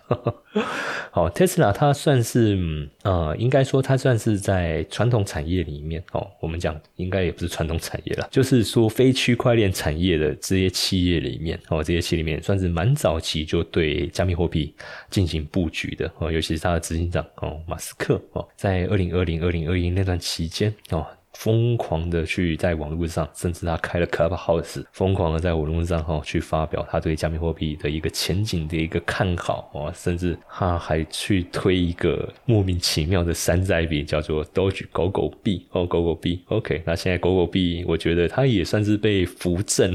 [1.11, 4.85] 好，Tesla 它算是呃，应该说它算是在。
[4.95, 14.73] 传统产业里面哦，我们讲应该也不是传统产业了， 就是说非区块链产业的这些企业里面哦，这些企业里面算是蛮早期就对加密货币
[15.09, 21.05] 进行布局的哦，尤其是它的执行长哦，马斯克哦，在二零二零、二零二一那段期间哦。
[21.35, 36.41] 疯狂的去在网络上，甚至他开了 Clubhouse，疯狂的在网络上哈去发表他对加密货币的一个前景的一个看好哦，甚至他还去推一个莫名其妙的山寨币，叫做 Doge 狗狗币哦，狗狗币。
[36.47, 39.93] OK，那现在狗狗币，我觉得它也算是被扶正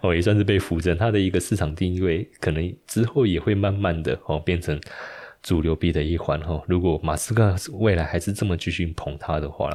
[0.00, 4.80] 哦，也算是被扶正，它的一个市场定位可能之后也会慢慢的哦变成。
[5.46, 9.70] 主流币的一环哈，如果马斯克未来还是这么继续捧他的话，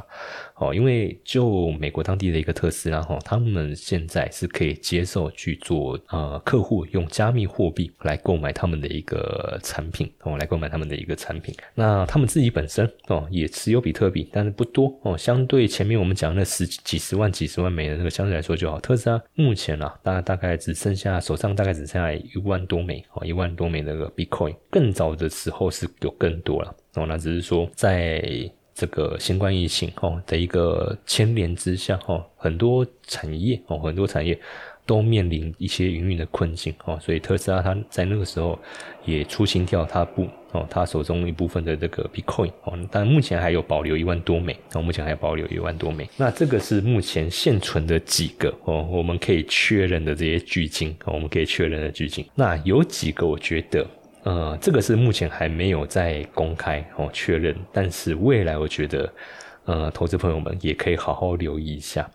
[0.57, 11.55] 哦，因为就美国当地的一个特斯拉哈，他们现在是可以接受去做呃客户用加密货币来购买他们的一个产品哦，来购买他们的一个产品。
[11.73, 18.77] 那他们自己本身哦也持有比特币，但是不多哦，相对前面我们讲那十几十万、几十万枚的那个相对来说就好。
[18.81, 24.53] 特斯拉目前啊，大大概只剩下手上大概只剩下一万多枚哦，一万多枚那个 Bitcoin。
[24.69, 25.61] 更早的时候。
[25.62, 34.36] 或是有更多了哦，那只是说在这个新冠疫情哦的一个牵连之下哦，很多产业哦，很多产业
[34.88, 38.58] 都面临一些营运的困境哦，所以特斯拉它在那个时候
[39.06, 46.10] 也出清掉它不哦，它手中一部分的这个 Bitcoin 哦，但目前还有保留一万多枚哦，目前还保留一万多枚。
[46.17, 52.26] 那这个是目前现存的几个哦，我们可以确认的这些巨金哦，我们可以确认的巨金。
[52.34, 53.86] 那有几个我觉得。
[54.23, 59.13] 呃，这个是目前还没有在公开哦确认，但是未来我觉得，
[59.65, 62.10] 呃，投资朋友们也可以好好留意一下。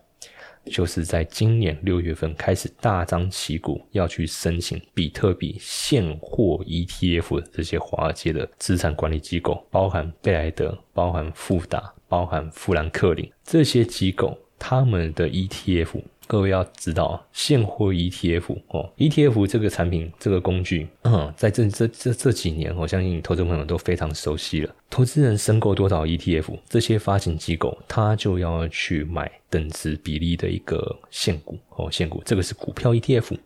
[0.66, 16.02] 就是在今年六月份开始大张旗鼓要去申请比特币现货 ETF 这些华尔街的资产管理机构，包含贝莱德、包含富达、包含富兰克林这些机构，他们的 ETF。
[16.26, 24.74] 各位要知道，现货 ETF 哦，ETF 这个产品这个工具，嗯，在这这这这几年，我相信投资朋友都非常熟悉了。
[24.90, 33.38] 投资人申购多少 ETF，这些发行机构他就要去买等值比例的一个现股哦，现股这个是股票 ETF。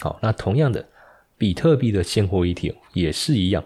[0.00, 0.86] 好，那同样的，
[1.36, 3.64] 比特币的现货 ETF 也是一样。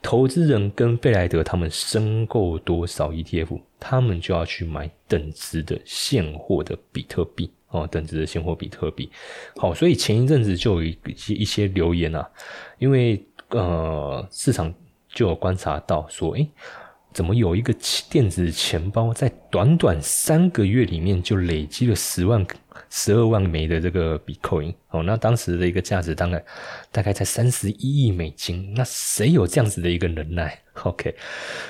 [0.00, 9.10] 投资人跟贝莱德他们申购多少 ETF，他们就要去买等值的现货的比特币哦，等值的现货比特币。
[9.56, 12.30] 好，所以前一阵子就有一些一些留言啊，
[12.78, 14.72] 因为呃市场
[15.08, 16.48] 就有观察到说，诶。
[17.14, 17.72] 怎么有一个
[18.10, 22.44] 电子钱包在短短三个月里面就累积了十万、
[22.90, 24.74] 十二万枚的这个 Bitcoin？？
[24.90, 26.44] 哦，那当时的一个价值当然
[26.90, 28.74] 大概在三十一亿美金。
[28.74, 31.14] 那谁有这样子的一个能耐？OK，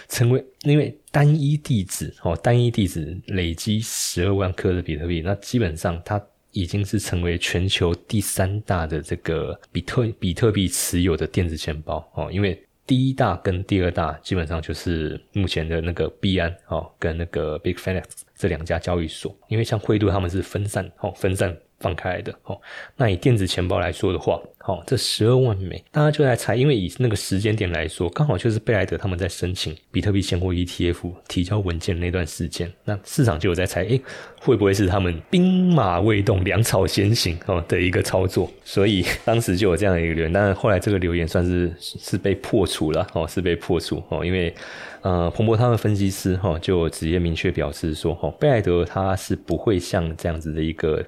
[0.09, 6.19] 成为因为单一地址哦，单一地址累积十二万颗的比特币，那基本上它
[6.53, 12.59] 已经是成为全球第三大的这个比特比特币持有的电子钱包哦，因为。
[12.87, 18.05] 第一大跟第二大基本上就是目前的那个币安哦，跟那个 Big Finex
[18.35, 21.57] 这两家交易所，因为像汇度他们是分散哦，分散。
[21.81, 22.59] 放开来的哦，
[22.97, 34.01] 那以电子钱包来说的话，好，这十二万美，大家就在猜，因为以那个时间点来说，刚好就是贝莱德他们在申请比特币现货 ETF 提交文件那段时间，那市场就有在猜，诶，
[34.41, 38.51] 会不会是他们兵马未动，粮草先行哦的一个操作？
[38.65, 44.55] 所以当时就有这样的一个留言，但是后来这个留言算是是被破除了哦，是被破除哦，因为
[45.03, 51.05] 呃，彭博他们分析师哈就直接明确表示说，哈，贝莱德他是不会像这样子的一个。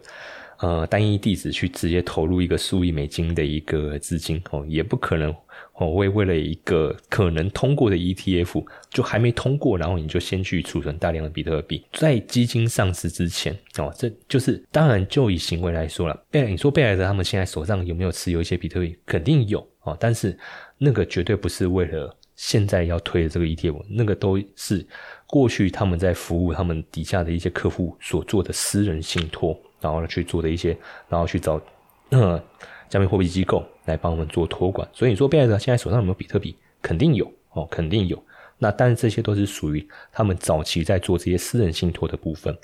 [0.59, 5.34] 呃，单一地址去直接投入一个数亿美金的一个资金哦，也不可能
[5.74, 5.90] 哦。
[5.90, 16.24] 为为了一个可能通过的 ETF，就还没通过，然后你就先去储存大量的比特币，在基金上市之前哦，这就是当然就以行为来说了。
[16.30, 18.96] 贝你说贝莱德他们现在手上有没有持有一些比特币？
[19.04, 20.38] 肯定有哦，但是
[20.78, 24.86] 那个绝对不是为了现在要推的这个 ETF，那个都是
[25.26, 29.59] 过去他们在服务他们底下的一些客户所做的私人信托。
[29.81, 30.77] 然后去做的一些，
[31.09, 31.61] 然后去找
[32.11, 32.43] 呃
[32.89, 34.89] 加密货币机构来帮我们做托管。
[34.93, 36.57] 所以你说贝莱德现在手上有没有比特币？
[36.83, 38.22] 肯定有哦，肯定有。
[38.59, 42.57] 那但是这些都是属于他们早期在做这些私人信托的部分。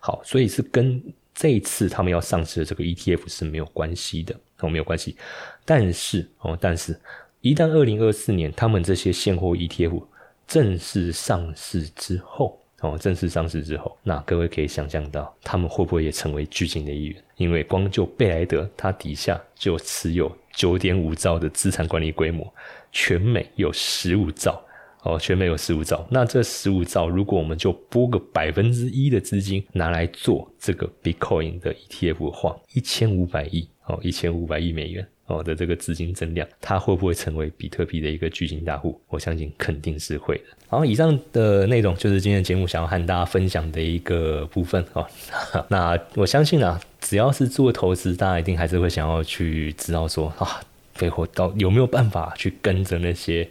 [0.00, 1.00] 好，所以是跟
[1.34, 5.16] 这一次他们要上市的这个 ETF 是没有关系的，哦，没有关系。
[5.64, 6.98] 但是哦，但是
[7.42, 10.02] 一旦二零二四年他们这些现货 ETF
[10.46, 12.60] 正式上市之后。
[12.86, 17.24] 哦，正式上市之后，那各位可以想象到，他们会不会也成为巨鲸的一员？
[17.36, 22.46] 因为光就贝莱德，它底下就持有九点五兆的资产管理规模，
[22.92, 24.62] 全美有十五兆，
[25.02, 26.06] 哦，全美有十五兆。
[26.10, 35.06] 那这十五兆，如果我们就拨个百分之一的资金拿来做这个 Bitcoin 的 ETF 的话，一千五百亿，哦，一千五百亿美元。
[35.26, 39.00] 哦的这个资金增量，它会不会成为比特币的一个巨型大户？
[39.08, 40.44] 我相信肯定是会的。
[40.68, 45.06] 好，以上的内容就是今天节目想要和大家分享的一个部分哦。
[45.68, 50.60] 那我相信啊，只要是做投资，大家一定还是会想要去知道说啊，
[50.98, 53.48] 背后到有没有办法去跟着那些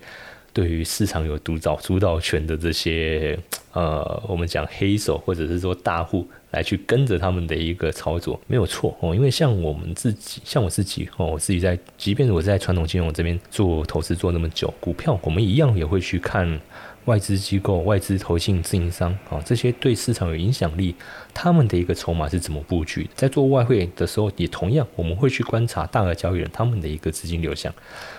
[0.56, 3.38] 对于市场有独早主导权的这些
[3.74, 6.26] 呃，我们讲黑手或者是说大户。
[6.52, 16.58] 来去跟着他们的一个操作没有错哦，因为像我们自己，像我自己哦，我自己在，即便我在传统金融这边做投资做那么久，股票我们一样也会去看
[17.04, 20.96] 外资机构、外资投信、自营商啊这些对市场有影响力，
[21.34, 23.10] 他们的一个筹码是怎么布局？
[23.16, 27.74] 在做外汇的时候，也同样我们会去观察大额交易人他们的一个资金流向。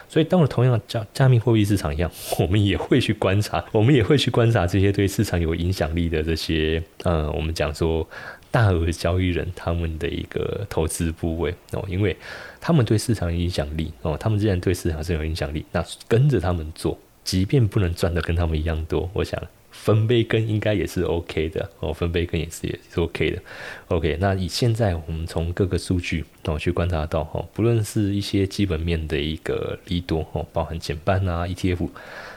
[0.09, 8.07] 所以，当我同样加加密货币市场一样， 我们也会去观察， 我们也会去观察这些对市场有影响力的这些，嗯，我们讲说
[8.51, 12.17] 大额交易人他们的一个投资部位哦，因为
[12.61, 19.41] 他们对市场有影响力哦，他们既然对市场是有影响力，那跟着他们做，即便不能赚的跟他们一样多，我想。
[19.85, 23.41] 分杯跟应该也是 OK 的哦，分杯跟也是也是 OK 的。
[23.89, 31.89] OK，那以现在我们从各个数据哦去观察到哈，不论是一些基本面的一个利多哦，包含减半啊、ETF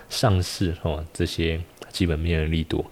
[0.09, 1.59] 上市哦这些
[1.89, 2.85] 基本面的利多，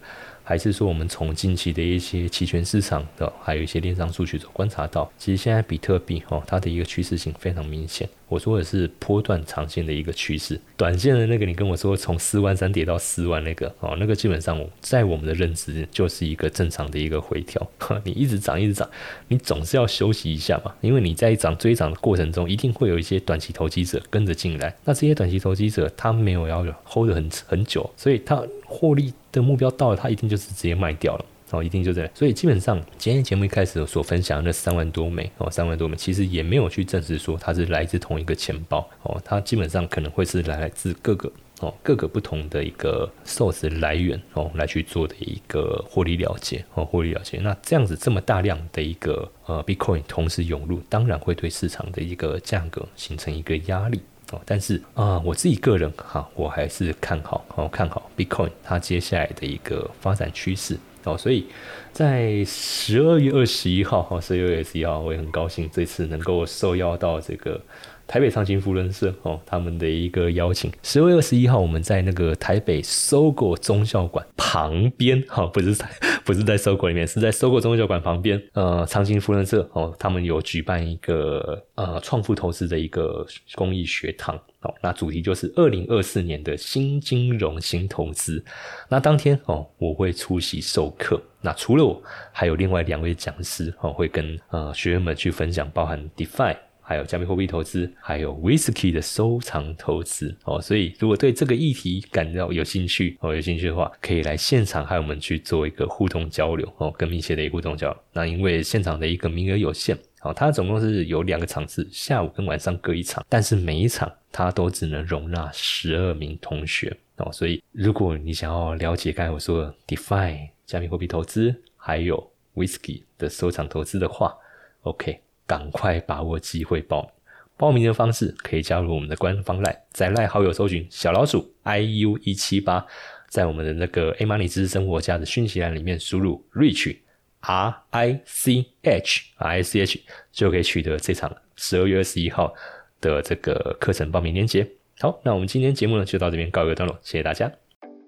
[0.43, 8.09] 还是说我们从近期的一些期权市场的，还有一些链上数据所观察到，其实现在比特币哦，它的一个趋势性非常明显。
[8.27, 17.65] 我说的是波段长线的一个趋势，短线的那个你跟我说从四万三跌到四万那个哦，那个基本上在我们的认知就是一个正常的一个回调。
[18.03, 18.89] 你一直涨一直涨，
[19.29, 24.75] 你总是要休息一下嘛，因为你在涨追涨的过程中，一定会有一些短期投机者跟着进来。
[24.83, 31.25] 那这些短期投机者他没有要 hold 很很久，所以他获利的目标到了，他一定就是直接卖掉了。
[31.51, 32.09] 哦，一定就这样。
[32.13, 41.31] 所以基本上，今天节目一开始所分享的那三万多枚哦，三万多枚，其实也没有去证实说它是来自同一个钱包哦，它基本上可能会是来自各个
[41.61, 47.37] 哦各个不同的一个 source 来源哦来去做的一个获利了结哦获利了结。
[47.37, 54.41] 那这样子这么大量的一个呃 Bitcoin 同时涌入，当然会对市场的一个价格形成一个压力哦。
[54.45, 60.77] 但是啊，我自己个人哈，我还是看好哦看好 Bitcoin 它接下来的一个发展趋势。
[61.07, 61.45] 哦，所以
[61.91, 67.59] 在十二月二十一号，哈，十二月二十一号，我也很高兴这次能够受邀到这个
[68.05, 70.71] 台北长青福伦社哦，他们的一个邀请。
[70.83, 75.87] 十二月二十一号，我们在那个台北搜狗中校馆旁边，哈，不是在
[76.23, 78.41] 不是在搜狗里面，是在搜狗中校馆旁边。
[78.53, 84.37] 呃，长青福伦社哦，他们有举办一个呃创富投资的一个公益学堂。
[84.81, 88.43] 那主题就是二零二四年的新金融新投资。
[88.89, 91.21] 那当天哦，我会出席授课。
[91.41, 92.01] 那除了我，
[92.31, 100.61] 还有另外两位讲师哦，会跟呃学员们去分享，包含 DeFi，还有加密货币投资，还有 Whisky 的收藏投资哦。
[100.61, 107.97] 所以如果对这个议题感到有兴趣哦，有兴趣的话，可以来现场和我们去做一个互动交流哦，更密切的一个互动交流。
[108.13, 109.97] 那因为现场的一个名额有限。
[110.23, 117.31] 哦，它总共是有两个场次，下午跟晚上各一场，但是每一场它都只能容纳十二名同学哦。
[117.31, 124.37] 所以，如果你想要了解刚才我说的 DeFi 加密货币投资，还有 Whisky 的收藏投资的话
[124.83, 127.11] ，OK，赶快把握机会报名。
[127.57, 132.85] 报名的方式可以加入我们的官方赖，在赖好友搜寻小老鼠 IU 一七八，
[133.27, 136.97] 在我们的那个 A Money 知识生活家的讯息栏里面输入 Rich。
[137.39, 142.53] R I C H R I C H 就可以取得这场十二月二十一号
[143.01, 144.67] 的这个课程报名链接。
[144.99, 147.51] 好，那我们今天节目呢就到这边告一个段落，谢谢大家。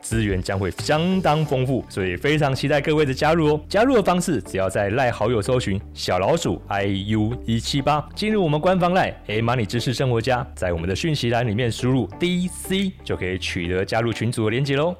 [0.00, 3.60] 资源将会相当丰富，所以非常期待各位的加入哦！
[3.68, 14.94] 加入的方式只要在赖好友搜寻小老鼠 i u 一七八，进入我们官方赖 A Money 知识生活家，在我们的讯息栏里面输入 D C 就可以取得加入群组的连接喽。